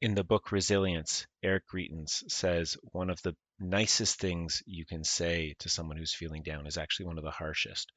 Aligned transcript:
In 0.00 0.14
the 0.14 0.24
book 0.24 0.50
Resilience, 0.50 1.26
Eric 1.42 1.68
Greitens 1.68 2.24
says 2.32 2.78
one 2.92 3.10
of 3.10 3.20
the 3.20 3.36
nicest 3.58 4.18
things 4.18 4.62
you 4.64 4.86
can 4.86 5.04
say 5.04 5.54
to 5.58 5.68
someone 5.68 5.98
who's 5.98 6.14
feeling 6.14 6.42
down 6.42 6.66
is 6.66 6.78
actually 6.78 7.06
one 7.06 7.18
of 7.18 7.24
the 7.24 7.30
harshest, 7.30 7.92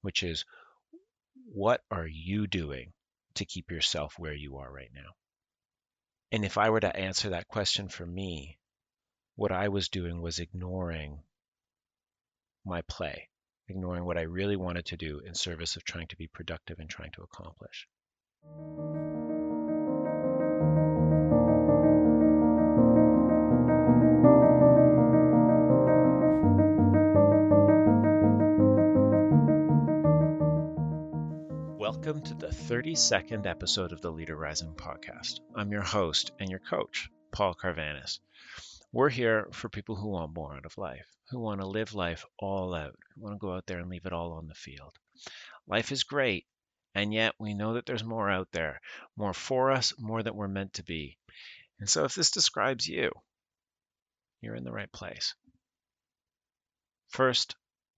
which 0.00 0.24
is, 0.24 0.44
What 1.52 1.84
are 1.88 2.06
you 2.06 2.48
doing 2.48 2.92
to 3.34 3.44
keep 3.44 3.70
yourself 3.70 4.18
where 4.18 4.34
you 4.34 4.56
are 4.56 4.72
right 4.72 4.90
now? 4.92 5.14
And 6.32 6.44
if 6.44 6.58
I 6.58 6.70
were 6.70 6.80
to 6.80 6.96
answer 6.96 7.30
that 7.30 7.46
question 7.46 7.88
for 7.88 8.04
me, 8.04 8.58
what 9.36 9.52
I 9.52 9.68
was 9.68 9.88
doing 9.88 10.20
was 10.20 10.40
ignoring 10.40 11.22
my 12.64 12.82
play, 12.82 13.28
ignoring 13.68 14.04
what 14.04 14.18
I 14.18 14.22
really 14.22 14.56
wanted 14.56 14.86
to 14.86 14.96
do 14.96 15.20
in 15.20 15.34
service 15.34 15.76
of 15.76 15.84
trying 15.84 16.08
to 16.08 16.16
be 16.16 16.26
productive 16.26 16.80
and 16.80 16.90
trying 16.90 17.12
to 17.12 17.22
accomplish. 17.22 17.86
Welcome 31.88 32.20
to 32.22 32.34
the 32.34 32.48
32nd 32.48 33.46
episode 33.46 33.92
of 33.92 34.00
the 34.00 34.10
Leader 34.10 34.34
Rising 34.34 34.74
podcast. 34.74 35.38
I'm 35.54 35.70
your 35.70 35.82
host 35.84 36.32
and 36.40 36.50
your 36.50 36.58
coach, 36.58 37.08
Paul 37.30 37.54
Carvanis. 37.54 38.18
We're 38.90 39.08
here 39.08 39.46
for 39.52 39.68
people 39.68 39.94
who 39.94 40.08
want 40.08 40.34
more 40.34 40.52
out 40.52 40.66
of 40.66 40.76
life, 40.78 41.06
who 41.30 41.38
want 41.38 41.60
to 41.60 41.66
live 41.68 41.94
life 41.94 42.24
all 42.40 42.74
out, 42.74 42.96
who 43.14 43.22
want 43.22 43.36
to 43.36 43.38
go 43.38 43.54
out 43.54 43.66
there 43.66 43.78
and 43.78 43.88
leave 43.88 44.04
it 44.04 44.12
all 44.12 44.32
on 44.32 44.48
the 44.48 44.54
field. 44.54 44.98
Life 45.68 45.92
is 45.92 46.02
great, 46.02 46.44
and 46.96 47.14
yet 47.14 47.34
we 47.38 47.54
know 47.54 47.74
that 47.74 47.86
there's 47.86 48.02
more 48.02 48.28
out 48.28 48.48
there, 48.50 48.80
more 49.16 49.32
for 49.32 49.70
us, 49.70 49.94
more 49.96 50.24
that 50.24 50.34
we're 50.34 50.48
meant 50.48 50.72
to 50.74 50.82
be. 50.82 51.16
And 51.78 51.88
so 51.88 52.02
if 52.02 52.16
this 52.16 52.32
describes 52.32 52.88
you, 52.88 53.12
you're 54.40 54.56
in 54.56 54.64
the 54.64 54.72
right 54.72 54.90
place. 54.90 55.36
First, 57.10 57.54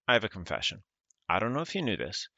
I 0.07 0.13
have 0.13 0.25
a 0.25 0.29
confession. 0.29 0.83
I 1.27 1.39
don't 1.39 1.55
know 1.55 1.63
if 1.63 1.75
you 1.75 1.81
knew 1.81 1.97
this, 1.97 2.29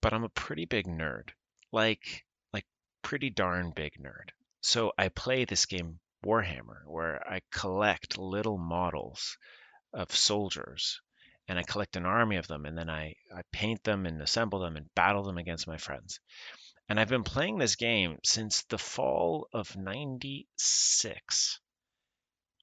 but 0.00 0.12
I'm 0.12 0.24
a 0.24 0.28
pretty 0.28 0.64
big 0.64 0.86
nerd. 0.86 1.30
Like 1.72 2.24
like 2.52 2.66
pretty 3.02 3.30
darn 3.30 3.72
big 3.74 3.92
nerd. 4.00 4.30
So 4.60 4.92
I 4.98 5.08
play 5.08 5.44
this 5.44 5.66
game 5.66 6.00
Warhammer 6.24 6.84
where 6.86 7.26
I 7.28 7.40
collect 7.52 8.18
little 8.18 8.58
models 8.58 9.38
of 9.92 10.14
soldiers 10.14 11.00
and 11.48 11.58
I 11.58 11.62
collect 11.62 11.96
an 11.96 12.06
army 12.06 12.36
of 12.36 12.48
them 12.48 12.66
and 12.66 12.76
then 12.76 12.90
I, 12.90 13.14
I 13.34 13.42
paint 13.52 13.84
them 13.84 14.06
and 14.06 14.20
assemble 14.20 14.58
them 14.58 14.76
and 14.76 14.92
battle 14.94 15.22
them 15.22 15.38
against 15.38 15.68
my 15.68 15.76
friends. 15.76 16.18
And 16.88 17.00
I've 17.00 17.08
been 17.08 17.24
playing 17.24 17.58
this 17.58 17.76
game 17.76 18.18
since 18.24 18.62
the 18.64 18.78
fall 18.78 19.48
of 19.52 19.76
96, 19.76 21.60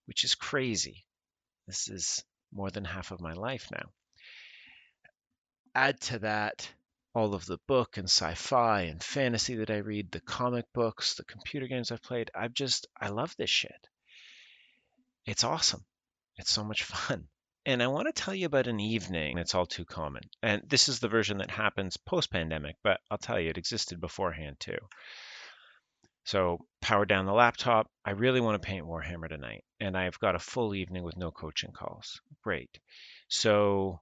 which 0.06 0.24
is 0.24 0.36
crazy. 0.36 1.06
This 1.68 1.90
is 1.90 2.24
more 2.52 2.70
than 2.70 2.86
half 2.86 3.12
of 3.12 3.22
my 3.22 3.34
life 3.34 3.70
now. 3.72 3.90
Add 5.76 6.00
to 6.02 6.20
that 6.20 6.70
all 7.16 7.36
of 7.36 7.46
the 7.46 7.60
book 7.68 7.98
and 7.98 8.06
sci-fi 8.06 8.82
and 8.82 9.04
fantasy 9.04 9.56
that 9.56 9.70
I 9.70 9.78
read, 9.78 10.12
the 10.12 10.22
comic 10.22 10.66
books, 10.74 11.16
the 11.16 11.24
computer 11.24 11.68
games 11.68 11.92
I've 11.92 12.02
played. 12.02 12.32
I've 12.34 12.54
just 12.54 12.88
I 13.00 13.10
love 13.10 13.36
this 13.38 13.50
shit. 13.50 13.88
It's 15.26 15.44
awesome. 15.44 15.86
It's 16.38 16.52
so 16.52 16.64
much 16.64 16.84
fun. 16.84 17.28
And 17.66 17.82
I 17.82 17.88
want 17.88 18.14
to 18.14 18.22
tell 18.22 18.36
you 18.36 18.46
about 18.46 18.68
an 18.68 18.80
evening 18.80 19.38
that's 19.38 19.56
all 19.56 19.66
too 19.66 19.86
common. 19.86 20.24
And 20.42 20.64
this 20.68 20.90
is 20.90 21.00
the 21.00 21.08
version 21.08 21.38
that 21.38 21.50
happens 21.50 21.96
post 21.96 22.30
pandemic, 22.30 22.76
but 22.84 23.00
I'll 23.10 23.18
tell 23.18 23.40
you, 23.40 23.50
it 23.50 23.58
existed 23.58 24.02
beforehand 24.02 24.58
too. 24.60 24.78
So, 26.26 26.66
power 26.82 27.06
down 27.06 27.26
the 27.26 27.34
laptop. 27.34 27.90
I 28.06 28.12
really 28.12 28.42
want 28.42 28.62
to 28.62 28.66
paint 28.66 28.86
Warhammer 28.86 29.30
tonight. 29.30 29.64
And 29.80 29.98
I've 29.98 30.20
got 30.20 30.36
a 30.36 30.40
full 30.40 30.74
evening 30.74 31.04
with 31.04 31.18
no 31.18 31.32
coaching 31.32 31.72
calls. 31.72 32.22
Great. 32.42 32.80
So, 33.28 34.02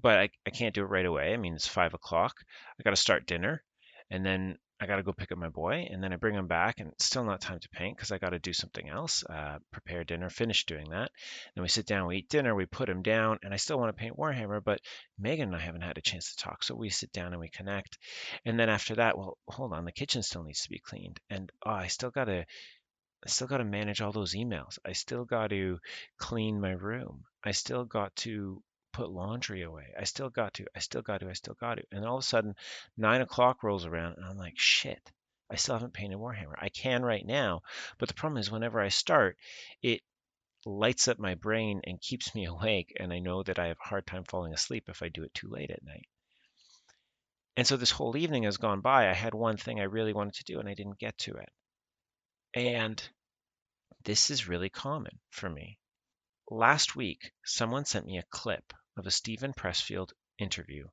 but 0.00 0.18
I, 0.18 0.30
I 0.46 0.50
can't 0.50 0.74
do 0.74 0.82
it 0.82 0.90
right 0.90 1.06
away. 1.06 1.32
I 1.32 1.36
mean, 1.36 1.54
it's 1.54 1.66
five 1.66 1.94
o'clock. 1.94 2.34
I 2.78 2.82
got 2.82 2.90
to 2.90 2.96
start 2.96 3.26
dinner, 3.26 3.62
and 4.10 4.24
then 4.24 4.58
I 4.78 4.86
got 4.86 4.96
to 4.96 5.02
go 5.02 5.14
pick 5.14 5.32
up 5.32 5.38
my 5.38 5.48
boy, 5.48 5.88
and 5.90 6.02
then 6.02 6.12
I 6.12 6.16
bring 6.16 6.34
him 6.34 6.48
back, 6.48 6.80
and 6.80 6.90
it's 6.92 7.06
still 7.06 7.24
not 7.24 7.40
time 7.40 7.60
to 7.60 7.68
paint 7.70 7.96
because 7.96 8.12
I 8.12 8.18
got 8.18 8.30
to 8.30 8.38
do 8.38 8.52
something 8.52 8.86
else. 8.88 9.24
Uh, 9.24 9.58
prepare 9.72 10.04
dinner, 10.04 10.28
finish 10.28 10.66
doing 10.66 10.90
that. 10.90 11.10
Then 11.54 11.62
we 11.62 11.68
sit 11.68 11.86
down, 11.86 12.06
we 12.06 12.18
eat 12.18 12.28
dinner, 12.28 12.54
we 12.54 12.66
put 12.66 12.90
him 12.90 13.00
down, 13.00 13.38
and 13.42 13.54
I 13.54 13.56
still 13.56 13.78
want 13.78 13.96
to 13.96 14.00
paint 14.00 14.18
Warhammer, 14.18 14.62
but 14.62 14.80
Megan 15.18 15.48
and 15.48 15.56
I 15.56 15.60
haven't 15.60 15.80
had 15.80 15.96
a 15.96 16.02
chance 16.02 16.34
to 16.34 16.42
talk, 16.42 16.62
so 16.62 16.74
we 16.74 16.90
sit 16.90 17.10
down 17.10 17.32
and 17.32 17.40
we 17.40 17.48
connect. 17.48 17.96
And 18.44 18.60
then 18.60 18.68
after 18.68 18.96
that, 18.96 19.16
well, 19.16 19.38
hold 19.48 19.72
on, 19.72 19.86
the 19.86 19.92
kitchen 19.92 20.22
still 20.22 20.42
needs 20.42 20.62
to 20.64 20.70
be 20.70 20.78
cleaned, 20.78 21.20
and 21.30 21.50
oh, 21.64 21.70
I 21.70 21.86
still 21.86 22.10
got 22.10 22.24
to. 22.24 22.44
I 23.24 23.28
still 23.28 23.46
got 23.48 23.58
to 23.58 23.64
manage 23.64 24.02
all 24.02 24.12
those 24.12 24.34
emails. 24.34 24.78
I 24.84 24.92
still 24.92 25.24
got 25.24 25.48
to 25.50 25.78
clean 26.18 26.60
my 26.60 26.72
room. 26.72 27.24
I 27.42 27.52
still 27.52 27.84
got 27.84 28.14
to 28.16 28.62
put 28.96 29.10
laundry 29.10 29.60
away. 29.60 29.92
I 29.98 30.04
still 30.04 30.30
got 30.30 30.54
to, 30.54 30.64
I 30.74 30.78
still 30.78 31.02
got 31.02 31.20
to, 31.20 31.28
I 31.28 31.34
still 31.34 31.56
got 31.60 31.74
to. 31.74 31.84
And 31.92 32.06
all 32.06 32.16
of 32.16 32.24
a 32.24 32.26
sudden, 32.26 32.54
nine 32.96 33.20
o'clock 33.20 33.62
rolls 33.62 33.84
around, 33.84 34.16
and 34.16 34.24
I'm 34.24 34.38
like, 34.38 34.56
shit, 34.56 35.12
I 35.50 35.56
still 35.56 35.74
haven't 35.74 35.92
painted 35.92 36.16
Warhammer. 36.16 36.54
I 36.56 36.70
can 36.70 37.04
right 37.04 37.24
now, 37.24 37.60
but 37.98 38.08
the 38.08 38.14
problem 38.14 38.38
is, 38.38 38.50
whenever 38.50 38.80
I 38.80 38.88
start, 38.88 39.36
it 39.82 40.00
lights 40.64 41.08
up 41.08 41.18
my 41.18 41.34
brain 41.34 41.82
and 41.84 42.00
keeps 42.00 42.34
me 42.34 42.44
awake, 42.46 42.96
and 42.98 43.12
I 43.12 43.18
know 43.18 43.42
that 43.42 43.58
I 43.58 43.66
have 43.66 43.76
a 43.84 43.88
hard 43.88 44.06
time 44.06 44.24
falling 44.24 44.54
asleep 44.54 44.84
if 44.88 45.02
I 45.02 45.10
do 45.10 45.24
it 45.24 45.34
too 45.34 45.48
late 45.48 45.70
at 45.70 45.84
night. 45.84 46.08
And 47.54 47.66
so 47.66 47.76
this 47.76 47.90
whole 47.90 48.16
evening 48.16 48.44
has 48.44 48.56
gone 48.56 48.80
by. 48.80 49.10
I 49.10 49.12
had 49.12 49.34
one 49.34 49.58
thing 49.58 49.78
I 49.78 49.84
really 49.84 50.14
wanted 50.14 50.36
to 50.36 50.44
do, 50.44 50.58
and 50.58 50.70
I 50.70 50.74
didn't 50.74 50.98
get 50.98 51.18
to 51.18 51.34
it. 51.34 51.52
And 52.54 53.06
this 54.04 54.30
is 54.30 54.48
really 54.48 54.70
common 54.70 55.18
for 55.28 55.50
me. 55.50 55.78
Last 56.50 56.96
week, 56.96 57.32
someone 57.44 57.84
sent 57.84 58.06
me 58.06 58.16
a 58.16 58.30
clip 58.30 58.72
of 58.96 59.06
a 59.06 59.10
Steven 59.10 59.52
Pressfield 59.52 60.12
interview 60.38 60.88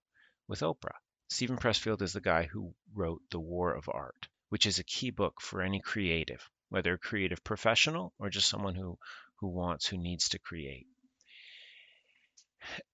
with 0.48 0.60
Oprah. 0.60 0.98
Steven 1.30 1.58
Pressfield 1.58 2.02
is 2.02 2.14
the 2.14 2.22
guy 2.22 2.44
who 2.44 2.76
wrote 2.94 3.22
The 3.32 3.40
War 3.40 3.74
of 3.74 3.90
Art, 3.90 4.28
which 4.50 4.66
is 4.66 4.78
a 4.78 4.84
key 4.84 5.10
book 5.10 5.40
for 5.42 5.62
any 5.62 5.80
creative, 5.80 6.50
whether 6.70 6.94
a 6.94 7.00
creative 7.00 7.44
professional 7.44 8.14
or 8.20 8.30
just 8.30 8.50
someone 8.50 8.76
who, 8.76 9.00
who 9.40 9.48
wants, 9.48 9.88
who 9.88 9.98
needs 9.98 10.30
to 10.30 10.40
create. 10.40 10.88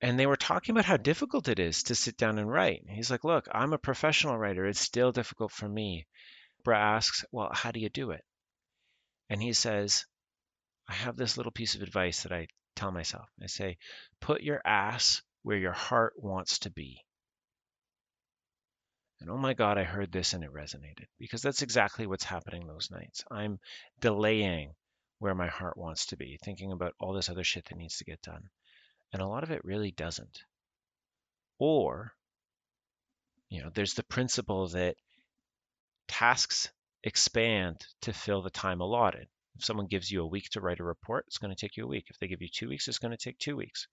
And 0.02 0.20
they 0.20 0.26
were 0.26 0.36
talking 0.36 0.74
about 0.74 0.86
how 0.86 0.98
difficult 0.98 1.48
it 1.48 1.60
is 1.60 1.84
to 1.84 1.96
sit 1.96 2.18
down 2.18 2.40
and 2.40 2.50
write. 2.50 2.84
He's 2.88 3.12
like, 3.12 3.24
Look, 3.24 3.48
I'm 3.52 3.74
a 3.74 3.78
professional 3.78 4.38
writer. 4.38 4.66
It's 4.66 4.80
still 4.80 5.12
difficult 5.12 5.52
for 5.52 5.68
me. 5.68 6.08
Oprah 6.66 6.78
asks, 6.78 7.26
Well, 7.32 7.52
how 7.54 7.72
do 7.72 7.80
you 7.80 7.90
do 7.90 8.12
it? 8.12 8.26
And 9.30 9.42
he 9.42 9.54
says, 9.54 10.06
I 10.88 10.94
have 10.94 11.18
this 11.18 11.38
little 11.38 11.52
piece 11.52 11.76
of 11.76 11.84
advice 11.84 12.24
that 12.24 12.32
I 12.32 12.48
tell 12.80 12.92
myself. 12.92 13.28
I 13.42 13.48
say, 13.48 13.78
put 14.22 14.42
your 14.42 14.62
ass 14.66 15.22
where 15.44 15.58
your 15.58 15.74
heart 15.74 16.14
wants 16.18 16.60
to 16.60 16.72
be. 16.72 17.04
And 19.22 19.30
oh 19.30 19.38
my 19.38 19.54
God, 19.54 19.78
I 19.78 19.84
heard 19.84 20.12
this 20.12 20.34
and 20.34 20.44
it 20.44 20.54
resonated 20.54 21.08
because 21.20 21.42
that's 21.42 21.62
exactly 21.62 22.08
what's 22.08 22.24
happening 22.24 22.66
those 22.66 22.90
nights. 22.90 23.24
I'm 23.30 23.60
delaying 24.00 24.76
where 25.20 25.36
my 25.36 25.48
heart 25.48 25.76
wants 25.76 26.06
to 26.08 26.18
be, 26.18 26.40
thinking 26.42 26.72
about 26.72 26.94
all 27.00 27.14
this 27.14 27.30
other 27.30 27.44
shit 27.44 27.66
that 27.66 27.78
needs 27.78 27.98
to 27.98 28.06
get 28.06 28.22
done. 28.22 28.44
And 29.12 29.22
a 29.22 29.28
lot 29.28 29.44
of 29.44 29.52
it 29.52 29.66
really 29.66 29.92
doesn't. 29.92 30.44
Or, 31.58 32.14
you 33.50 33.62
know, 33.62 33.70
there's 33.74 33.96
the 33.96 34.04
principle 34.04 34.70
that 34.70 34.96
tasks 36.08 36.70
expand 37.04 37.86
to 38.04 38.14
fill 38.14 38.42
the 38.42 38.50
time 38.50 38.80
allotted. 38.80 39.28
If 39.58 39.66
someone 39.66 39.88
gives 39.88 40.10
you 40.10 40.22
a 40.22 40.28
week 40.28 40.50
to 40.52 40.62
write 40.62 40.80
a 40.80 40.84
report, 40.84 41.26
it's 41.28 41.38
going 41.38 41.54
to 41.54 41.60
take 41.60 41.78
you 41.78 41.84
a 41.86 41.88
week. 41.88 42.06
If 42.10 42.18
they 42.20 42.28
give 42.28 42.42
you 42.42 42.50
two 42.50 42.70
weeks, 42.70 42.88
it's 42.88 43.00
going 43.00 43.12
to 43.12 43.18
take 43.18 43.38
two 43.38 43.56
weeks. 43.56 43.88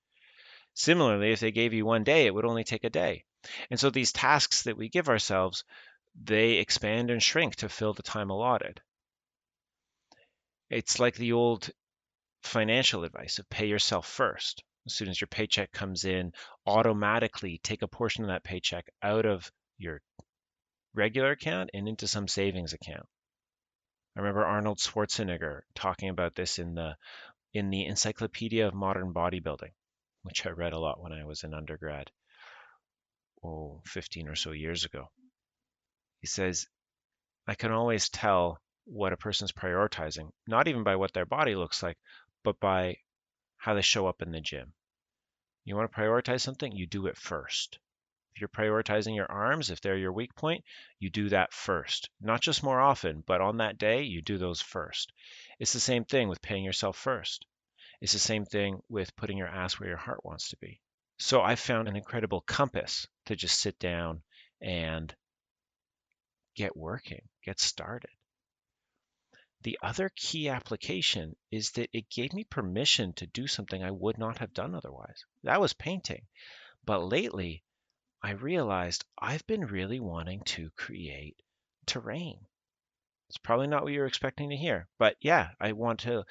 Similarly, 0.74 1.32
if 1.32 1.40
they 1.40 1.52
gave 1.52 1.72
you 1.72 1.86
one 1.86 2.04
day, 2.04 2.26
it 2.26 2.34
would 2.34 2.44
only 2.44 2.64
take 2.64 2.84
a 2.84 2.90
day. 2.90 3.24
And 3.70 3.80
so 3.80 3.90
these 3.90 4.12
tasks 4.12 4.64
that 4.64 4.76
we 4.76 4.88
give 4.88 5.08
ourselves, 5.08 5.64
they 6.22 6.54
expand 6.54 7.10
and 7.10 7.22
shrink 7.22 7.56
to 7.56 7.68
fill 7.68 7.94
the 7.94 8.02
time 8.02 8.30
allotted. 8.30 8.80
It's 10.68 10.98
like 10.98 11.14
the 11.14 11.32
old 11.32 11.70
financial 12.42 13.04
advice 13.04 13.38
of 13.38 13.48
pay 13.48 13.66
yourself 13.66 14.06
first. 14.06 14.62
As 14.86 14.94
soon 14.94 15.08
as 15.08 15.20
your 15.20 15.28
paycheck 15.28 15.72
comes 15.72 16.04
in, 16.04 16.32
automatically 16.66 17.58
take 17.58 17.82
a 17.82 17.88
portion 17.88 18.24
of 18.24 18.28
that 18.28 18.44
paycheck 18.44 18.86
out 19.02 19.26
of 19.26 19.50
your 19.78 20.00
regular 20.94 21.32
account 21.32 21.70
and 21.74 21.88
into 21.88 22.06
some 22.06 22.28
savings 22.28 22.72
account. 22.72 23.06
I 24.16 24.20
remember 24.20 24.46
Arnold 24.46 24.78
Schwarzenegger 24.78 25.60
talking 25.74 26.08
about 26.08 26.34
this 26.34 26.58
in 26.58 26.74
the 26.74 26.96
in 27.52 27.68
the 27.68 27.84
Encyclopedia 27.84 28.66
of 28.66 28.72
Modern 28.72 29.12
Bodybuilding, 29.12 29.72
which 30.22 30.46
I 30.46 30.50
read 30.50 30.72
a 30.72 30.78
lot 30.78 31.00
when 31.00 31.12
I 31.12 31.24
was 31.24 31.44
in 31.44 31.52
undergrad, 31.52 32.10
oh, 33.44 33.82
15 33.84 34.28
or 34.28 34.34
so 34.34 34.52
years 34.52 34.86
ago. 34.86 35.10
He 36.20 36.26
says, 36.26 36.66
I 37.46 37.54
can 37.54 37.72
always 37.72 38.08
tell 38.08 38.62
what 38.84 39.12
a 39.12 39.18
person's 39.18 39.52
prioritizing, 39.52 40.32
not 40.46 40.66
even 40.66 40.82
by 40.82 40.96
what 40.96 41.12
their 41.12 41.26
body 41.26 41.54
looks 41.54 41.82
like, 41.82 41.98
but 42.42 42.58
by 42.58 42.96
how 43.58 43.74
they 43.74 43.82
show 43.82 44.06
up 44.06 44.22
in 44.22 44.32
the 44.32 44.40
gym. 44.40 44.72
You 45.64 45.76
want 45.76 45.92
to 45.92 45.98
prioritize 45.98 46.40
something, 46.40 46.72
you 46.72 46.86
do 46.86 47.06
it 47.06 47.18
first. 47.18 47.78
If 48.36 48.42
you're 48.42 48.48
prioritizing 48.50 49.16
your 49.16 49.32
arms, 49.32 49.70
if 49.70 49.80
they're 49.80 49.96
your 49.96 50.12
weak 50.12 50.34
point, 50.34 50.62
you 50.98 51.08
do 51.08 51.30
that 51.30 51.54
first. 51.54 52.10
Not 52.20 52.42
just 52.42 52.62
more 52.62 52.78
often, 52.78 53.24
but 53.26 53.40
on 53.40 53.56
that 53.56 53.78
day, 53.78 54.02
you 54.02 54.20
do 54.20 54.36
those 54.36 54.60
first. 54.60 55.10
It's 55.58 55.72
the 55.72 55.80
same 55.80 56.04
thing 56.04 56.28
with 56.28 56.42
paying 56.42 56.62
yourself 56.62 56.98
first. 56.98 57.46
It's 58.02 58.12
the 58.12 58.18
same 58.18 58.44
thing 58.44 58.82
with 58.90 59.16
putting 59.16 59.38
your 59.38 59.48
ass 59.48 59.80
where 59.80 59.88
your 59.88 59.96
heart 59.96 60.22
wants 60.22 60.50
to 60.50 60.58
be. 60.58 60.82
So 61.18 61.40
I 61.40 61.54
found 61.54 61.88
an 61.88 61.96
incredible 61.96 62.42
compass 62.42 63.08
to 63.24 63.36
just 63.36 63.58
sit 63.58 63.78
down 63.78 64.22
and 64.60 65.14
get 66.56 66.76
working, 66.76 67.22
get 67.42 67.58
started. 67.58 68.10
The 69.62 69.78
other 69.80 70.10
key 70.14 70.50
application 70.50 71.36
is 71.50 71.70
that 71.70 71.88
it 71.94 72.10
gave 72.10 72.34
me 72.34 72.44
permission 72.44 73.14
to 73.14 73.26
do 73.26 73.46
something 73.46 73.82
I 73.82 73.92
would 73.92 74.18
not 74.18 74.36
have 74.38 74.52
done 74.52 74.74
otherwise. 74.74 75.24
That 75.42 75.62
was 75.62 75.72
painting. 75.72 76.26
But 76.84 77.02
lately, 77.02 77.64
I 78.22 78.32
realized 78.32 79.04
I've 79.18 79.46
been 79.46 79.66
really 79.66 80.00
wanting 80.00 80.42
to 80.46 80.70
create 80.76 81.36
terrain. 81.86 82.38
It's 83.28 83.38
probably 83.38 83.66
not 83.66 83.82
what 83.82 83.92
you're 83.92 84.06
expecting 84.06 84.50
to 84.50 84.56
hear, 84.56 84.88
but 84.98 85.16
yeah, 85.20 85.50
I 85.60 85.72
want 85.72 86.00
to 86.00 86.24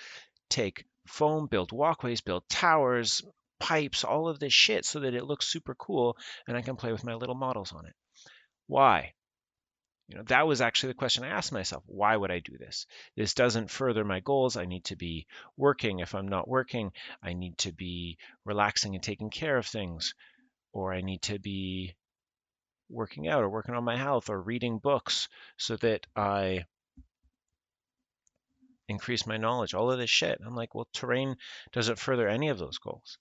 take 0.50 0.86
foam, 1.08 1.48
build 1.48 1.72
walkways, 1.72 2.22
build 2.22 2.48
towers, 2.50 3.22
pipes, 3.60 4.04
all 4.04 4.28
of 4.28 4.40
this 4.40 4.54
shit 4.54 4.86
so 4.86 5.00
that 5.02 5.14
it 5.14 5.26
looks 5.26 5.48
super 5.48 5.76
cool 5.76 6.18
and 6.48 6.58
I 6.58 6.62
can 6.62 6.76
play 6.76 6.92
with 6.92 7.04
my 7.04 7.16
little 7.16 7.36
models 7.36 7.72
on 7.72 7.86
it. 7.86 7.94
Why? 8.68 9.14
You 10.08 10.18
know, 10.18 10.24
that 10.24 10.46
was 10.46 10.62
actually 10.62 10.94
the 10.94 11.00
question 11.00 11.24
I 11.24 11.30
asked 11.30 11.52
myself. 11.52 11.84
Why 11.88 12.16
would 12.16 12.32
I 12.32 12.40
do 12.40 12.58
this? 12.58 12.86
This 13.16 13.34
doesn't 13.34 13.72
further 13.72 14.04
my 14.04 14.20
goals. 14.20 14.56
I 14.56 14.66
need 14.66 14.86
to 14.86 14.96
be 14.96 15.26
working. 15.58 16.00
If 16.00 16.14
I'm 16.14 16.28
not 16.28 16.48
working, 16.48 16.92
I 17.24 17.34
need 17.34 17.58
to 17.60 17.72
be 17.72 18.18
relaxing 18.46 18.94
and 18.94 19.04
taking 19.04 19.32
care 19.32 19.58
of 19.58 19.66
things, 19.66 20.14
or 20.76 20.94
I 20.94 21.00
need 21.00 21.22
to 21.22 21.40
be 21.40 21.96
working 22.90 23.30
out 23.30 23.42
or 23.42 23.50
working 23.50 23.76
on 23.76 23.86
my 23.86 23.96
health 23.96 24.30
or 24.30 24.40
reading 24.40 24.78
books 24.78 25.30
so 25.58 25.78
that 25.78 26.06
I 26.18 26.66
increase 28.90 29.26
my 29.26 29.38
knowledge, 29.38 29.74
all 29.74 29.90
of 29.90 29.98
this 29.98 30.10
shit. 30.10 30.38
I'm 30.46 30.54
like, 30.54 30.76
well, 30.76 30.90
terrain 30.92 31.38
doesn't 31.72 31.98
further 31.98 32.28
any 32.28 32.50
of 32.50 32.60
those 32.60 32.78
goals. 32.78 33.18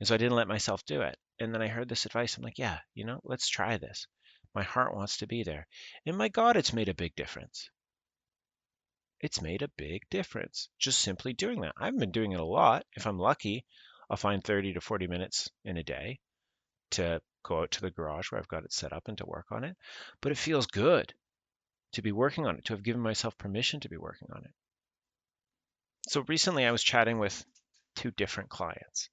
And 0.00 0.08
so 0.08 0.14
I 0.14 0.18
didn't 0.18 0.36
let 0.36 0.48
myself 0.48 0.82
do 0.86 1.02
it. 1.02 1.18
And 1.38 1.52
then 1.52 1.60
I 1.60 1.68
heard 1.68 1.90
this 1.90 2.06
advice. 2.06 2.38
I'm 2.38 2.42
like, 2.42 2.58
yeah, 2.58 2.78
you 2.94 3.04
know, 3.04 3.20
let's 3.22 3.50
try 3.50 3.76
this. 3.76 4.06
My 4.54 4.62
heart 4.62 4.96
wants 4.96 5.18
to 5.18 5.26
be 5.26 5.42
there. 5.42 5.66
And 6.06 6.16
my 6.16 6.30
God, 6.30 6.56
it's 6.56 6.72
made 6.72 6.88
a 6.88 6.94
big 6.94 7.14
difference. 7.16 7.68
It's 9.20 9.42
made 9.42 9.60
a 9.60 9.70
big 9.76 10.02
difference 10.10 10.70
just 10.78 11.00
simply 11.00 11.34
doing 11.34 11.60
that. 11.60 11.74
I've 11.76 11.98
been 11.98 12.12
doing 12.12 12.32
it 12.32 12.40
a 12.40 12.44
lot. 12.44 12.86
If 12.94 13.06
I'm 13.06 13.18
lucky, 13.18 13.66
I'll 14.08 14.16
find 14.16 14.42
30 14.42 14.72
to 14.72 14.80
40 14.80 15.06
minutes 15.06 15.50
in 15.66 15.76
a 15.76 15.82
day 15.84 16.20
to 16.94 17.20
go 17.44 17.62
out 17.62 17.70
to 17.72 17.80
the 17.80 17.90
garage 17.90 18.30
where 18.30 18.40
I've 18.40 18.48
got 18.48 18.64
it 18.64 18.72
set 18.72 18.92
up 18.92 19.08
and 19.08 19.18
to 19.18 19.26
work 19.26 19.46
on 19.50 19.64
it. 19.64 19.76
But 20.20 20.32
it 20.32 20.38
feels 20.38 20.66
good 20.66 21.12
to 21.92 22.02
be 22.02 22.12
working 22.12 22.46
on 22.46 22.56
it, 22.56 22.64
to 22.66 22.72
have 22.72 22.82
given 22.82 23.00
myself 23.00 23.38
permission 23.38 23.80
to 23.80 23.88
be 23.88 23.96
working 23.96 24.28
on 24.32 24.42
it. 24.44 24.50
So 26.08 26.24
recently 26.26 26.66
I 26.66 26.72
was 26.72 26.82
chatting 26.82 27.18
with 27.18 27.44
two 27.96 28.10
different 28.10 28.50
clients, 28.50 29.08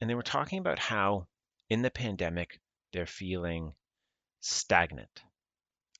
and 0.00 0.10
they 0.10 0.14
were 0.14 0.22
talking 0.22 0.58
about 0.58 0.78
how 0.78 1.26
in 1.70 1.82
the 1.82 1.90
pandemic 1.90 2.60
they're 2.92 3.06
feeling 3.06 3.72
stagnant 4.40 5.22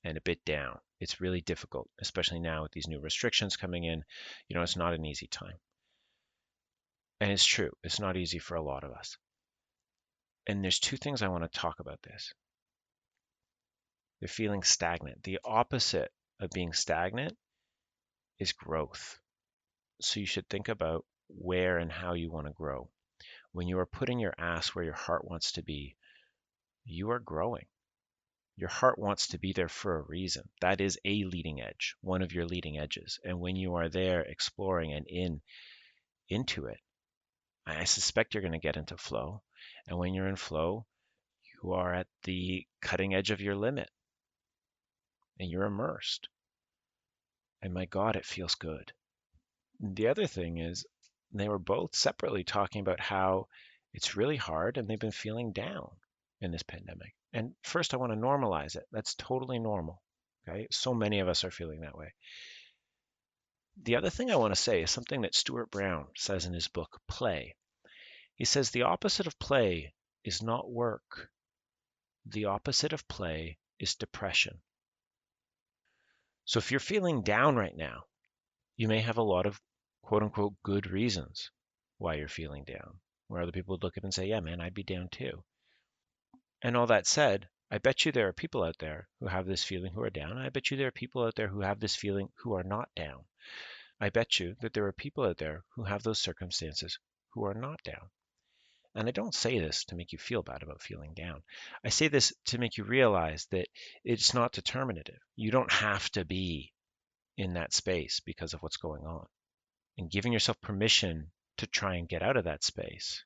and 0.03 0.17
a 0.17 0.21
bit 0.21 0.43
down. 0.45 0.79
It's 0.99 1.21
really 1.21 1.41
difficult, 1.41 1.89
especially 1.99 2.39
now 2.39 2.63
with 2.63 2.71
these 2.73 2.87
new 2.87 2.99
restrictions 2.99 3.57
coming 3.57 3.85
in. 3.85 4.03
You 4.47 4.55
know, 4.55 4.63
it's 4.63 4.75
not 4.75 4.93
an 4.93 5.05
easy 5.05 5.27
time. 5.27 5.57
And 7.21 7.31
it's 7.31 7.45
true, 7.45 7.71
it's 7.83 7.99
not 7.99 8.17
easy 8.17 8.39
for 8.39 8.55
a 8.55 8.61
lot 8.61 8.83
of 8.83 8.91
us. 8.91 9.17
And 10.49 10.63
there's 10.63 10.79
two 10.79 10.97
things 10.97 11.21
I 11.21 11.27
want 11.27 11.43
to 11.43 11.59
talk 11.59 11.79
about 11.79 12.01
this. 12.01 12.33
They're 14.19 14.27
feeling 14.27 14.63
stagnant. 14.63 15.21
The 15.21 15.37
opposite 15.45 16.11
of 16.39 16.49
being 16.49 16.73
stagnant 16.73 17.37
is 18.39 18.51
growth. 18.53 19.19
So 20.01 20.19
you 20.19 20.25
should 20.25 20.49
think 20.49 20.67
about 20.67 21.05
where 21.27 21.77
and 21.77 21.91
how 21.91 22.15
you 22.15 22.31
want 22.31 22.47
to 22.47 22.53
grow. 22.53 22.89
When 23.51 23.67
you 23.67 23.77
are 23.77 23.85
putting 23.85 24.17
your 24.17 24.33
ass 24.39 24.69
where 24.69 24.83
your 24.83 24.95
heart 24.95 25.23
wants 25.23 25.51
to 25.51 25.61
be, 25.61 25.95
you 26.83 27.11
are 27.11 27.19
growing. 27.19 27.67
Your 28.55 28.69
heart 28.69 28.97
wants 28.97 29.27
to 29.27 29.37
be 29.37 29.53
there 29.53 29.69
for 29.69 29.97
a 29.97 30.07
reason. 30.07 30.49
That 30.61 30.81
is 30.81 30.97
a 31.05 31.25
leading 31.25 31.61
edge, 31.61 31.95
one 32.01 32.23
of 32.23 32.33
your 32.33 32.47
leading 32.47 32.79
edges. 32.79 33.19
And 33.23 33.39
when 33.39 33.55
you 33.55 33.75
are 33.75 33.87
there 33.87 34.21
exploring 34.21 34.93
and 34.93 35.05
in 35.05 35.41
into 36.27 36.65
it, 36.65 36.79
I 37.77 37.83
suspect 37.83 38.33
you're 38.33 38.41
going 38.41 38.53
to 38.53 38.59
get 38.59 38.77
into 38.77 38.97
flow. 38.97 39.41
And 39.87 39.97
when 39.97 40.13
you're 40.13 40.27
in 40.27 40.35
flow, 40.35 40.85
you 41.61 41.73
are 41.73 41.93
at 41.93 42.07
the 42.23 42.65
cutting 42.81 43.13
edge 43.13 43.31
of 43.31 43.41
your 43.41 43.55
limit 43.55 43.89
and 45.39 45.49
you're 45.49 45.65
immersed. 45.65 46.29
And 47.61 47.73
my 47.73 47.85
God, 47.85 48.15
it 48.15 48.25
feels 48.25 48.55
good. 48.55 48.91
The 49.79 50.07
other 50.07 50.27
thing 50.27 50.57
is, 50.57 50.85
they 51.31 51.47
were 51.47 51.59
both 51.59 51.95
separately 51.95 52.43
talking 52.43 52.81
about 52.81 52.99
how 52.99 53.47
it's 53.93 54.17
really 54.17 54.37
hard 54.37 54.77
and 54.77 54.87
they've 54.87 54.99
been 54.99 55.11
feeling 55.11 55.51
down 55.51 55.89
in 56.41 56.51
this 56.51 56.63
pandemic. 56.63 57.13
And 57.33 57.53
first, 57.63 57.93
I 57.93 57.97
want 57.97 58.11
to 58.11 58.17
normalize 58.17 58.75
it. 58.75 58.85
That's 58.91 59.15
totally 59.15 59.59
normal. 59.59 60.01
Okay. 60.47 60.67
So 60.71 60.93
many 60.93 61.19
of 61.19 61.27
us 61.27 61.43
are 61.43 61.51
feeling 61.51 61.81
that 61.81 61.97
way. 61.97 62.13
The 63.77 63.95
other 63.95 64.09
thing 64.09 64.31
I 64.31 64.35
want 64.35 64.53
to 64.53 64.61
say 64.61 64.83
is 64.83 64.91
something 64.91 65.21
that 65.21 65.35
Stuart 65.35 65.71
Brown 65.71 66.07
says 66.15 66.45
in 66.45 66.53
his 66.53 66.67
book, 66.67 67.01
Play. 67.07 67.55
He 68.35 68.45
says 68.45 68.71
the 68.71 68.83
opposite 68.83 69.27
of 69.27 69.37
play 69.39 69.93
is 70.23 70.41
not 70.41 70.71
work, 70.71 71.31
the 72.25 72.45
opposite 72.45 72.93
of 72.93 73.07
play 73.07 73.57
is 73.79 73.95
depression. 73.95 74.61
So 76.45 76.57
if 76.57 76.71
you're 76.71 76.79
feeling 76.79 77.21
down 77.21 77.55
right 77.55 77.75
now, 77.75 78.05
you 78.75 78.87
may 78.87 79.01
have 79.01 79.17
a 79.17 79.23
lot 79.23 79.45
of 79.45 79.61
quote 80.01 80.23
unquote 80.23 80.55
good 80.63 80.87
reasons 80.87 81.51
why 81.97 82.15
you're 82.15 82.27
feeling 82.27 82.63
down, 82.63 82.99
where 83.27 83.41
other 83.41 83.51
people 83.51 83.73
would 83.73 83.83
look 83.83 83.97
up 83.97 84.03
and 84.03 84.13
say, 84.13 84.27
Yeah, 84.27 84.39
man, 84.39 84.61
I'd 84.61 84.73
be 84.73 84.83
down 84.83 85.09
too. 85.09 85.43
And 86.61 86.75
all 86.75 86.87
that 86.87 87.07
said, 87.07 87.49
I 87.71 87.77
bet 87.77 88.03
you 88.03 88.11
there 88.11 88.27
are 88.27 88.33
people 88.33 88.63
out 88.63 88.79
there 88.79 89.07
who 89.19 89.27
have 89.27 89.45
this 89.45 89.63
feeling 89.63 89.93
who 89.93 90.01
are 90.01 90.09
down. 90.09 90.37
I 90.37 90.49
bet 90.49 90.71
you 90.71 90.77
there 90.77 90.87
are 90.87 90.91
people 90.91 91.23
out 91.23 91.35
there 91.35 91.47
who 91.47 91.61
have 91.61 91.79
this 91.79 91.95
feeling 91.95 92.29
who 92.37 92.53
are 92.53 92.63
not 92.63 92.89
down. 92.95 93.25
I 93.99 94.09
bet 94.09 94.39
you 94.39 94.55
that 94.61 94.73
there 94.73 94.87
are 94.87 94.91
people 94.91 95.23
out 95.23 95.37
there 95.37 95.63
who 95.75 95.83
have 95.83 96.01
those 96.01 96.19
circumstances 96.19 96.97
who 97.33 97.45
are 97.45 97.53
not 97.53 97.83
down. 97.83 98.09
And 98.95 99.07
I 99.07 99.11
don't 99.11 99.35
say 99.35 99.59
this 99.59 99.85
to 99.85 99.95
make 99.95 100.13
you 100.13 100.17
feel 100.17 100.41
bad 100.41 100.63
about 100.63 100.81
feeling 100.81 101.13
down. 101.13 101.43
I 101.83 101.89
say 101.89 102.07
this 102.07 102.33
to 102.45 102.57
make 102.57 102.77
you 102.77 102.85
realize 102.85 103.45
that 103.51 103.67
it's 104.03 104.33
not 104.33 104.51
determinative. 104.51 105.19
You 105.35 105.51
don't 105.51 105.71
have 105.71 106.09
to 106.11 106.25
be 106.25 106.73
in 107.37 107.53
that 107.53 107.73
space 107.73 108.19
because 108.19 108.53
of 108.53 108.63
what's 108.63 108.77
going 108.77 109.05
on. 109.05 109.27
And 109.97 110.09
giving 110.09 110.33
yourself 110.33 110.59
permission 110.59 111.31
to 111.57 111.67
try 111.67 111.95
and 111.95 112.09
get 112.09 112.23
out 112.23 112.35
of 112.35 112.45
that 112.45 112.63
space 112.63 113.23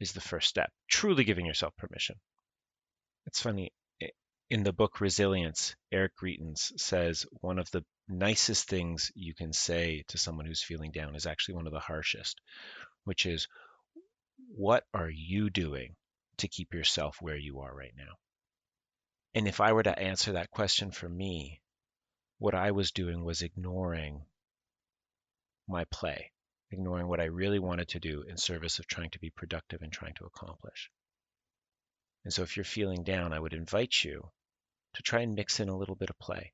is 0.00 0.12
the 0.12 0.20
first 0.22 0.48
step. 0.48 0.72
Truly 0.88 1.24
giving 1.24 1.44
yourself 1.44 1.76
permission. 1.76 2.16
It's 3.28 3.42
funny. 3.42 3.74
In 4.48 4.62
the 4.62 4.72
book 4.72 5.02
Resilience, 5.02 5.76
Eric 5.92 6.16
Greitens 6.16 6.72
says 6.80 7.26
one 7.42 7.58
of 7.58 7.70
the 7.70 7.84
nicest 8.08 8.68
things 8.68 9.12
you 9.14 9.34
can 9.34 9.52
say 9.52 10.02
to 10.08 10.16
someone 10.16 10.46
who's 10.46 10.62
feeling 10.62 10.92
down 10.92 11.14
is 11.14 11.26
actually 11.26 11.56
one 11.56 11.66
of 11.66 11.74
the 11.74 11.78
harshest, 11.78 12.40
which 13.04 13.26
is, 13.26 13.46
What 14.56 14.86
are 14.94 15.10
you 15.10 15.50
doing 15.50 15.94
to 16.38 16.48
keep 16.48 16.72
yourself 16.72 17.20
where 17.20 17.36
you 17.36 17.60
are 17.60 17.74
right 17.74 17.92
now? 17.94 18.16
And 19.34 19.46
if 19.46 19.60
I 19.60 19.74
were 19.74 19.82
to 19.82 19.98
answer 19.98 20.32
that 20.32 20.50
question 20.50 20.90
for 20.90 21.06
me, 21.06 21.60
what 22.38 22.54
I 22.54 22.70
was 22.70 22.92
doing 22.92 23.22
was 23.22 23.42
ignoring 23.42 24.24
my 25.66 25.84
play 25.84 26.32
ignoring 26.70 27.08
what 27.08 27.20
I 27.20 27.24
really 27.24 27.58
wanted 27.58 27.88
to 27.88 28.00
do 28.00 28.22
in 28.22 28.38
service 28.38 28.78
of 28.78 28.86
trying 28.86 29.10
to 29.10 29.18
be 29.18 29.30
productive 29.30 29.82
and 29.82 29.92
trying 29.92 30.14
to 30.14 30.24
accomplish. 30.24 30.90
And 32.24 32.32
so 32.32 32.42
if 32.42 32.56
you're 32.56 32.64
feeling 32.64 33.04
down, 33.04 33.32
I 33.32 33.38
would 33.38 33.52
invite 33.52 34.04
you 34.04 34.30
to 34.94 35.02
try 35.02 35.20
and 35.20 35.34
mix 35.34 35.60
in 35.60 35.68
a 35.68 35.76
little 35.76 35.94
bit 35.94 36.10
of 36.10 36.18
play. 36.18 36.52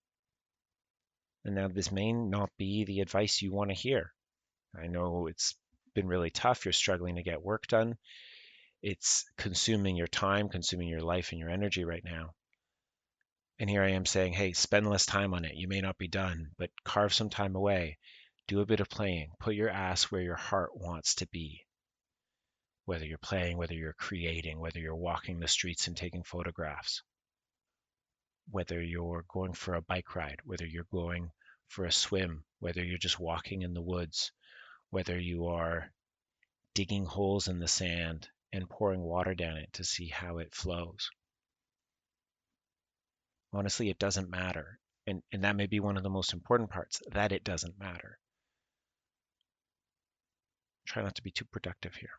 And 1.44 1.54
now 1.54 1.68
this 1.68 1.92
may 1.92 2.12
not 2.12 2.50
be 2.58 2.84
the 2.84 3.00
advice 3.00 3.42
you 3.42 3.52
want 3.52 3.70
to 3.70 3.76
hear. 3.76 4.12
I 4.78 4.86
know 4.86 5.26
it's 5.26 5.54
been 5.94 6.08
really 6.08 6.30
tough. 6.30 6.64
You're 6.64 6.72
struggling 6.72 7.16
to 7.16 7.22
get 7.22 7.42
work 7.42 7.66
done. 7.66 7.96
It's 8.82 9.24
consuming 9.36 9.96
your 9.96 10.06
time, 10.06 10.48
consuming 10.48 10.88
your 10.88 11.02
life 11.02 11.30
and 11.32 11.38
your 11.38 11.50
energy 11.50 11.84
right 11.84 12.04
now. 12.04 12.30
And 13.58 13.70
here 13.70 13.82
I 13.82 13.90
am 13.90 14.04
saying, 14.04 14.32
hey, 14.32 14.52
spend 14.52 14.88
less 14.88 15.06
time 15.06 15.32
on 15.32 15.44
it. 15.44 15.54
You 15.54 15.68
may 15.68 15.80
not 15.80 15.96
be 15.96 16.08
done, 16.08 16.50
but 16.58 16.70
carve 16.84 17.14
some 17.14 17.30
time 17.30 17.54
away 17.54 17.98
do 18.46 18.60
a 18.60 18.66
bit 18.66 18.80
of 18.80 18.90
playing. 18.90 19.30
Put 19.40 19.54
your 19.54 19.70
ass 19.70 20.04
where 20.04 20.20
your 20.20 20.36
heart 20.36 20.70
wants 20.74 21.16
to 21.16 21.26
be. 21.28 21.64
Whether 22.86 23.06
you're 23.06 23.18
playing, 23.18 23.56
whether 23.56 23.74
you're 23.74 23.94
creating, 23.94 24.60
whether 24.60 24.78
you're 24.78 24.94
walking 24.94 25.40
the 25.40 25.48
streets 25.48 25.86
and 25.86 25.96
taking 25.96 26.22
photographs, 26.22 27.02
whether 28.50 28.82
you're 28.82 29.24
going 29.28 29.54
for 29.54 29.74
a 29.74 29.82
bike 29.82 30.14
ride, 30.14 30.40
whether 30.44 30.66
you're 30.66 30.86
going 30.92 31.30
for 31.68 31.86
a 31.86 31.92
swim, 31.92 32.44
whether 32.60 32.84
you're 32.84 32.98
just 32.98 33.18
walking 33.18 33.62
in 33.62 33.72
the 33.72 33.82
woods, 33.82 34.32
whether 34.90 35.18
you 35.18 35.46
are 35.46 35.90
digging 36.74 37.06
holes 37.06 37.48
in 37.48 37.58
the 37.58 37.68
sand 37.68 38.28
and 38.52 38.68
pouring 38.68 39.00
water 39.00 39.34
down 39.34 39.56
it 39.56 39.72
to 39.72 39.84
see 39.84 40.08
how 40.08 40.38
it 40.38 40.54
flows. 40.54 41.10
Honestly, 43.52 43.88
it 43.88 43.98
doesn't 43.98 44.30
matter. 44.30 44.78
And, 45.06 45.22
and 45.32 45.44
that 45.44 45.56
may 45.56 45.66
be 45.66 45.80
one 45.80 45.96
of 45.96 46.02
the 46.02 46.10
most 46.10 46.32
important 46.32 46.70
parts 46.70 47.00
that 47.12 47.32
it 47.32 47.44
doesn't 47.44 47.78
matter. 47.78 48.18
Try 50.86 51.02
not 51.02 51.14
to 51.16 51.22
be 51.22 51.30
too 51.30 51.44
productive 51.46 51.94
here. 51.94 52.10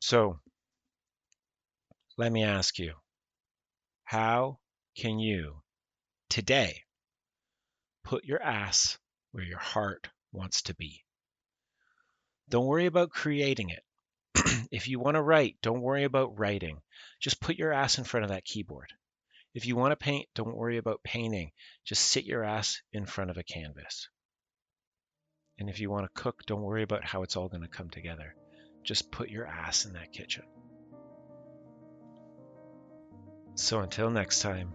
So, 0.00 0.40
let 2.16 2.32
me 2.32 2.44
ask 2.44 2.78
you 2.78 2.94
how 4.04 4.58
can 4.96 5.18
you 5.18 5.62
today 6.28 6.84
put 8.04 8.24
your 8.24 8.42
ass 8.42 8.98
where 9.32 9.44
your 9.44 9.58
heart 9.58 10.08
wants 10.32 10.62
to 10.62 10.74
be? 10.74 11.04
Don't 12.48 12.66
worry 12.66 12.86
about 12.86 13.10
creating 13.10 13.70
it. 13.70 13.82
if 14.70 14.88
you 14.88 15.00
want 15.00 15.16
to 15.16 15.22
write, 15.22 15.56
don't 15.60 15.82
worry 15.82 16.04
about 16.04 16.38
writing. 16.38 16.80
Just 17.20 17.40
put 17.40 17.56
your 17.56 17.72
ass 17.72 17.98
in 17.98 18.04
front 18.04 18.24
of 18.24 18.30
that 18.30 18.44
keyboard. 18.44 18.92
If 19.54 19.66
you 19.66 19.74
want 19.74 19.92
to 19.92 19.96
paint, 19.96 20.28
don't 20.34 20.56
worry 20.56 20.76
about 20.76 21.02
painting. 21.02 21.50
Just 21.84 22.02
sit 22.02 22.24
your 22.24 22.44
ass 22.44 22.80
in 22.92 23.06
front 23.06 23.30
of 23.30 23.38
a 23.38 23.42
canvas. 23.42 24.08
And 25.58 25.68
if 25.68 25.80
you 25.80 25.90
want 25.90 26.04
to 26.04 26.22
cook, 26.22 26.44
don't 26.46 26.62
worry 26.62 26.82
about 26.82 27.04
how 27.04 27.22
it's 27.22 27.36
all 27.36 27.48
going 27.48 27.62
to 27.62 27.68
come 27.68 27.90
together. 27.90 28.36
Just 28.86 29.10
put 29.10 29.30
your 29.30 29.48
ass 29.48 29.84
in 29.84 29.94
that 29.94 30.12
kitchen. 30.12 30.44
So 33.56 33.80
until 33.80 34.10
next 34.10 34.42
time, 34.42 34.72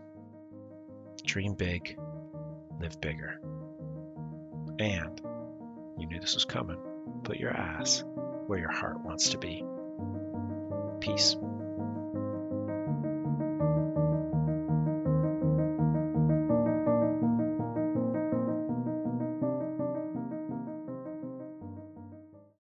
dream 1.25 1.53
big, 1.53 1.98
live 2.82 3.00
bigger. 3.00 3.39
And 4.80 5.22
you 5.98 6.08
knew 6.08 6.20
this 6.20 6.34
was 6.34 6.44
coming. 6.44 6.77
Put 7.24 7.38
your 7.38 7.51
ass 7.51 8.03
where 8.48 8.60
your 8.60 8.72
heart 8.72 9.00
wants 9.00 9.30
to 9.30 9.38
be. 9.38 9.63
Peace. 11.00 11.38